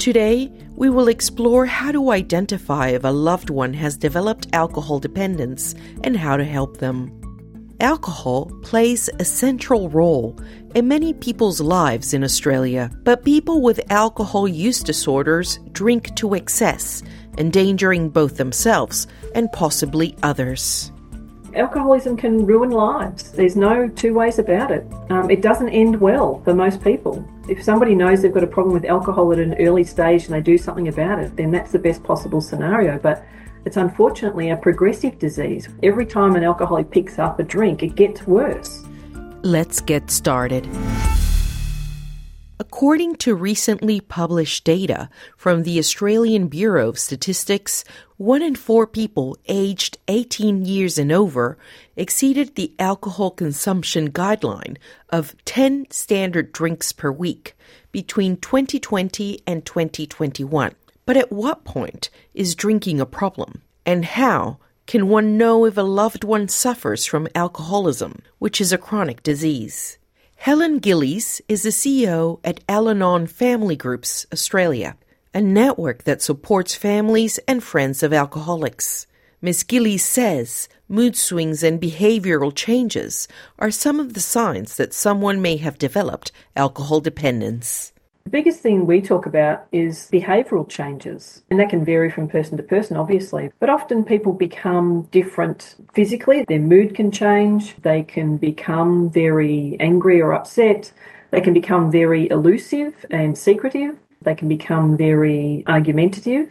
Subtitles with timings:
[0.00, 5.74] Today, we will explore how to identify if a loved one has developed alcohol dependence
[6.04, 7.20] and how to help them.
[7.80, 10.40] Alcohol plays a central role
[10.74, 17.02] in many people's lives in Australia, but people with alcohol use disorders drink to excess,
[17.36, 20.90] endangering both themselves and possibly others.
[21.54, 23.32] Alcoholism can ruin lives.
[23.32, 24.86] There's no two ways about it.
[25.10, 27.24] Um, it doesn't end well for most people.
[27.48, 30.40] If somebody knows they've got a problem with alcohol at an early stage and they
[30.40, 32.98] do something about it, then that's the best possible scenario.
[32.98, 33.26] But
[33.64, 35.68] it's unfortunately a progressive disease.
[35.82, 38.84] Every time an alcoholic picks up a drink, it gets worse.
[39.42, 40.68] Let's get started.
[42.60, 47.84] According to recently published data from the Australian Bureau of Statistics,
[48.18, 51.56] one in four people aged 18 years and over
[51.96, 54.76] exceeded the alcohol consumption guideline
[55.08, 57.56] of 10 standard drinks per week
[57.92, 60.74] between 2020 and 2021.
[61.06, 63.62] But at what point is drinking a problem?
[63.86, 68.76] And how can one know if a loved one suffers from alcoholism, which is a
[68.76, 69.96] chronic disease?
[70.40, 74.96] Helen Gillies is the CEO at Al Anon Family Groups Australia,
[75.34, 79.06] a network that supports families and friends of alcoholics.
[79.42, 79.64] Ms.
[79.64, 85.58] Gillies says mood swings and behavioral changes are some of the signs that someone may
[85.58, 87.92] have developed alcohol dependence.
[88.24, 92.56] The biggest thing we talk about is behavioural changes, and that can vary from person
[92.58, 93.50] to person, obviously.
[93.58, 100.20] But often people become different physically, their mood can change, they can become very angry
[100.20, 100.92] or upset,
[101.30, 106.50] they can become very elusive and secretive, they can become very argumentative,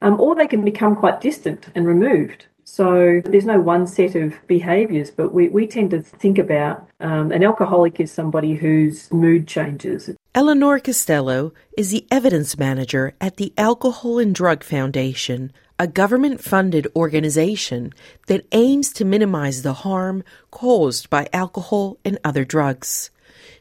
[0.00, 2.46] um, or they can become quite distant and removed.
[2.64, 7.30] So there's no one set of behaviours, but we, we tend to think about um,
[7.32, 10.08] an alcoholic is somebody whose mood changes.
[10.34, 16.88] Eleanor Costello is the evidence manager at the Alcohol and Drug Foundation, a government funded
[16.96, 17.92] organization
[18.28, 23.10] that aims to minimize the harm caused by alcohol and other drugs.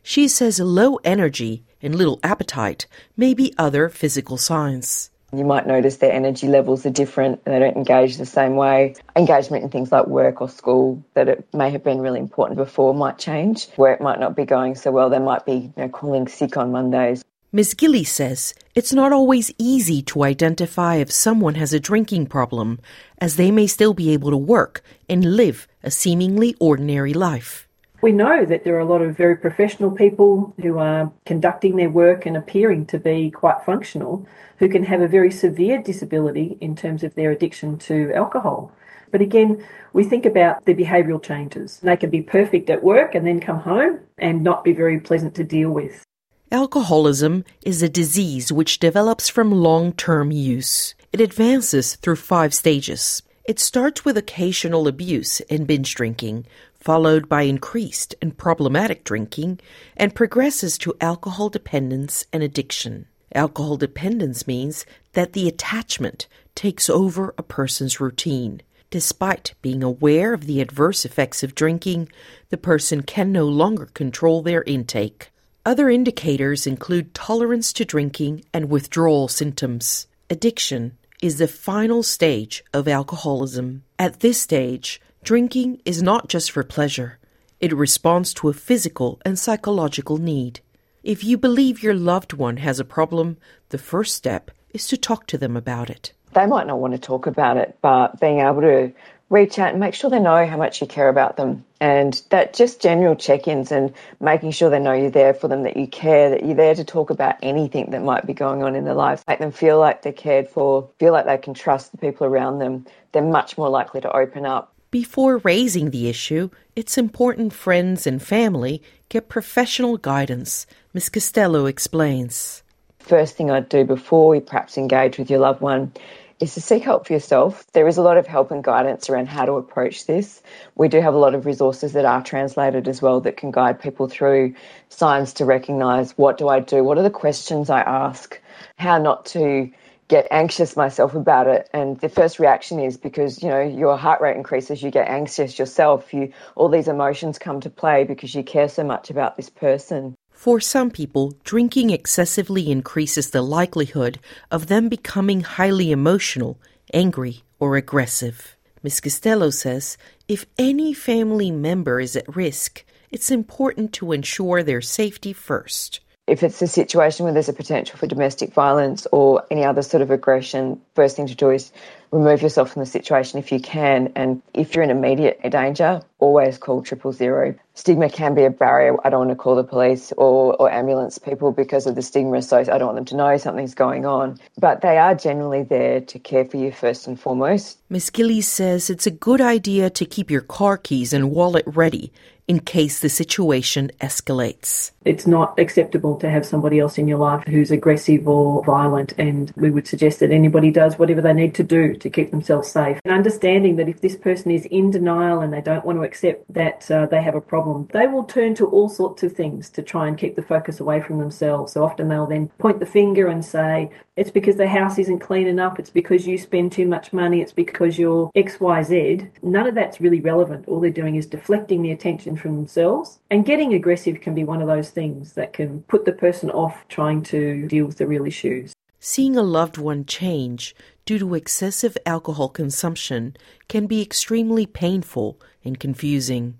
[0.01, 2.87] She says low energy and little appetite
[3.17, 5.10] may be other physical signs.
[5.33, 8.95] You might notice their energy levels are different and they don't engage the same way.
[9.15, 12.93] Engagement in things like work or school that it may have been really important before
[12.93, 13.69] might change.
[13.77, 16.57] Where it might not be going so well, they might be you know, calling sick
[16.57, 17.23] on Mondays.
[17.53, 17.73] Ms.
[17.73, 22.79] Gillies says it's not always easy to identify if someone has a drinking problem,
[23.17, 27.67] as they may still be able to work and live a seemingly ordinary life.
[28.01, 31.89] We know that there are a lot of very professional people who are conducting their
[31.89, 34.25] work and appearing to be quite functional
[34.57, 38.71] who can have a very severe disability in terms of their addiction to alcohol.
[39.11, 39.63] But again,
[39.93, 41.79] we think about the behavioural changes.
[41.79, 45.35] They can be perfect at work and then come home and not be very pleasant
[45.35, 46.03] to deal with.
[46.51, 50.95] Alcoholism is a disease which develops from long term use.
[51.13, 53.21] It advances through five stages.
[53.45, 56.45] It starts with occasional abuse and binge drinking,
[56.81, 59.59] followed by increased and problematic drinking,
[59.95, 63.05] and progresses to alcohol dependence and addiction.
[63.33, 68.61] Alcohol dependence means that the attachment takes over a person's routine.
[68.89, 72.09] Despite being aware of the adverse effects of drinking,
[72.49, 75.31] the person can no longer control their intake.
[75.65, 80.07] Other indicators include tolerance to drinking and withdrawal symptoms.
[80.29, 83.83] Addiction is the final stage of alcoholism.
[83.99, 87.19] At this stage, drinking is not just for pleasure,
[87.59, 90.61] it responds to a physical and psychological need.
[91.03, 93.37] If you believe your loved one has a problem,
[93.69, 96.99] the first step is to talk to them about it they might not want to
[96.99, 98.91] talk about it, but being able to
[99.29, 101.63] reach out and make sure they know how much you care about them.
[101.79, 105.63] And that just general check ins and making sure they know you're there for them,
[105.63, 108.75] that you care, that you're there to talk about anything that might be going on
[108.75, 109.23] in their lives.
[109.27, 112.59] Make them feel like they're cared for, feel like they can trust the people around
[112.59, 112.85] them.
[113.13, 114.70] They're much more likely to open up.
[114.91, 121.07] Before raising the issue, it's important friends and family get professional guidance, Ms.
[121.07, 122.61] Costello explains.
[122.99, 125.93] First thing I'd do before you perhaps engage with your loved one
[126.41, 127.65] is to seek help for yourself.
[127.71, 130.43] There is a lot of help and guidance around how to approach this.
[130.75, 133.79] We do have a lot of resources that are translated as well that can guide
[133.79, 134.55] people through
[134.89, 136.83] signs to recognize what do I do?
[136.83, 138.37] What are the questions I ask?
[138.75, 139.71] How not to
[140.11, 144.19] get anxious myself about it and the first reaction is because you know your heart
[144.19, 148.43] rate increases you get anxious yourself you all these emotions come to play because you
[148.43, 154.19] care so much about this person for some people, drinking excessively increases the likelihood
[154.49, 156.59] of them becoming highly emotional,
[156.91, 158.57] angry, or aggressive.
[158.81, 159.01] Ms.
[159.01, 159.97] Costello says
[160.27, 165.99] if any family member is at risk, it's important to ensure their safety first.
[166.27, 170.01] If it's a situation where there's a potential for domestic violence or any other sort
[170.01, 171.71] of aggression, first thing to do is
[172.11, 174.11] remove yourself from the situation if you can.
[174.15, 177.55] And if you're in immediate danger, always call triple zero.
[177.73, 178.95] Stigma can be a barrier.
[179.05, 182.41] I don't want to call the police or, or ambulance people because of the stigma.
[182.41, 184.39] So I don't want them to know something's going on.
[184.57, 187.77] But they are generally there to care for you first and foremost.
[187.89, 188.09] Ms.
[188.09, 192.11] Gillies says it's a good idea to keep your car keys and wallet ready
[192.47, 194.91] in case the situation escalates.
[195.05, 199.53] It's not acceptable to have somebody else in your life who's aggressive or violent, and
[199.55, 202.97] we would suggest that anybody does whatever they need to do to keep themselves safe.
[203.05, 206.51] And understanding that if this person is in denial and they don't want to accept
[206.51, 209.83] that uh, they have a problem, they will turn to all sorts of things to
[209.83, 211.73] try and keep the focus away from themselves.
[211.73, 215.45] So often they'll then point the finger and say, it's because the house isn't clean
[215.45, 219.29] enough, it's because you spend too much money, it's because you're XYZ.
[219.43, 220.67] None of that's really relevant.
[220.67, 223.19] All they're doing is deflecting the attention from themselves.
[223.29, 226.85] And getting aggressive can be one of those things that can put the person off
[226.89, 228.73] trying to deal with the real issues.
[229.03, 230.75] Seeing a loved one change
[231.05, 233.35] due to excessive alcohol consumption
[233.67, 236.59] can be extremely painful and confusing.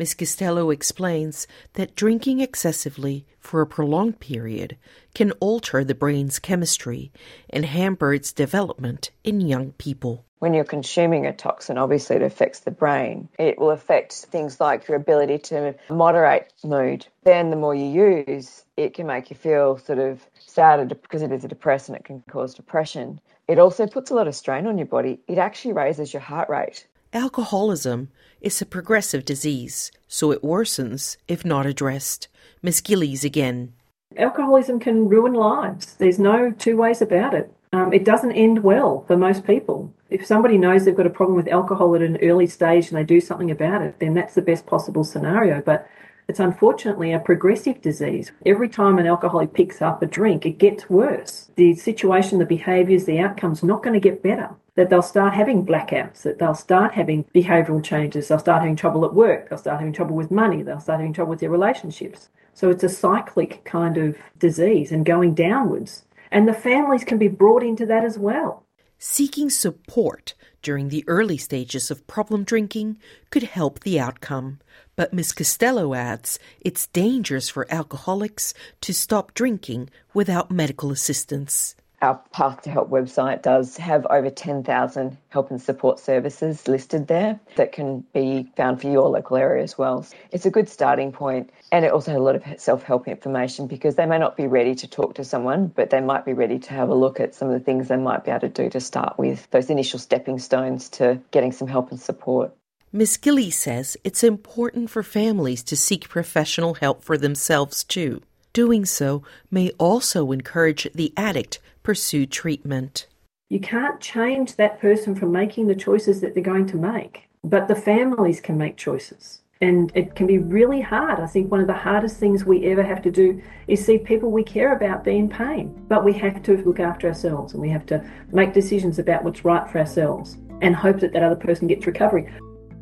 [0.00, 0.14] Ms.
[0.14, 4.78] Costello explains that drinking excessively for a prolonged period
[5.14, 7.12] can alter the brain's chemistry
[7.50, 10.24] and hamper its development in young people.
[10.38, 13.28] When you're consuming a toxin, obviously it affects the brain.
[13.38, 17.06] It will affect things like your ability to moderate mood.
[17.24, 21.30] Then, the more you use, it can make you feel sort of sad because it
[21.30, 23.20] is a depressant, it can cause depression.
[23.48, 25.20] It also puts a lot of strain on your body.
[25.28, 26.86] It actually raises your heart rate.
[27.12, 28.08] Alcoholism
[28.40, 32.28] is a progressive disease, so it worsens if not addressed.
[32.62, 33.72] Miss Gillies again.
[34.16, 35.94] Alcoholism can ruin lives.
[35.94, 37.52] There's no two ways about it.
[37.72, 39.92] Um, it doesn't end well for most people.
[40.08, 43.04] If somebody knows they've got a problem with alcohol at an early stage and they
[43.04, 45.60] do something about it, then that's the best possible scenario.
[45.60, 45.88] But
[46.30, 48.30] it's unfortunately a progressive disease.
[48.46, 51.50] Every time an alcoholic picks up a drink, it gets worse.
[51.56, 54.50] The situation, the behaviours, the outcome's not going to get better.
[54.76, 59.04] That they'll start having blackouts, that they'll start having behavioural changes, they'll start having trouble
[59.04, 62.28] at work, they'll start having trouble with money, they'll start having trouble with their relationships.
[62.54, 66.04] So it's a cyclic kind of disease and going downwards.
[66.30, 68.64] And the families can be brought into that as well.
[69.02, 72.98] Seeking support during the early stages of problem drinking
[73.30, 74.60] could help the outcome.
[74.94, 75.32] But Ms.
[75.32, 78.52] Costello adds it's dangerous for alcoholics
[78.82, 81.74] to stop drinking without medical assistance.
[82.02, 87.38] Our Path to Help website does have over 10,000 help and support services listed there
[87.56, 90.06] that can be found for your local area as well.
[90.32, 93.66] It's a good starting point and it also has a lot of self help information
[93.66, 96.58] because they may not be ready to talk to someone, but they might be ready
[96.58, 98.70] to have a look at some of the things they might be able to do
[98.70, 102.50] to start with, those initial stepping stones to getting some help and support.
[102.92, 103.18] Ms.
[103.18, 108.22] Gillies says it's important for families to seek professional help for themselves too.
[108.52, 113.08] Doing so may also encourage the addict pursue treatment.
[113.48, 117.66] You can't change that person from making the choices that they're going to make, but
[117.66, 119.42] the families can make choices.
[119.60, 121.18] And it can be really hard.
[121.18, 124.30] I think one of the hardest things we ever have to do is see people
[124.30, 125.84] we care about be in pain.
[125.88, 129.44] But we have to look after ourselves and we have to make decisions about what's
[129.44, 130.36] right for ourselves.
[130.62, 132.30] and hope that that other person gets recovery.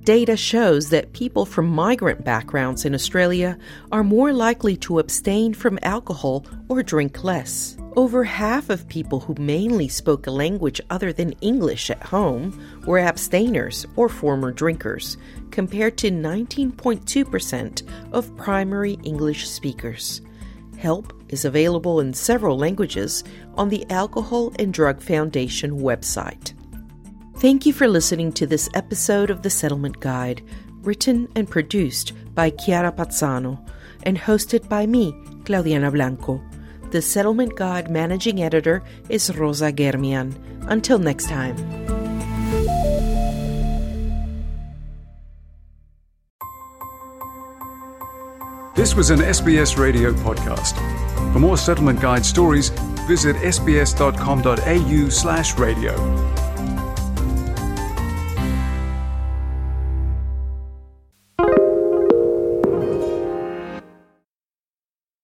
[0.05, 3.57] Data shows that people from migrant backgrounds in Australia
[3.93, 7.77] are more likely to abstain from alcohol or drink less.
[7.99, 13.01] Over half of people who mainly spoke a language other than English at home were
[13.01, 15.17] abstainers or former drinkers,
[15.51, 20.21] compared to 19.2% of primary English speakers.
[20.77, 23.25] Help is available in several languages
[23.57, 26.53] on the Alcohol and Drug Foundation website.
[27.39, 30.41] Thank you for listening to this episode of The Settlement Guide,
[30.83, 33.59] written and produced by Chiara Pazzano
[34.05, 35.11] and hosted by me,
[35.43, 36.41] Claudiana Blanco.
[36.91, 40.35] The Settlement Guide managing editor is Rosa Germian.
[40.69, 41.57] Until next time.
[48.75, 50.77] This was an SBS radio podcast.
[51.33, 52.71] For more Settlement Guide stories,
[53.07, 56.48] visit sbs.com.au slash radio.